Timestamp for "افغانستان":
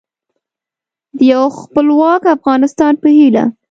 2.35-2.93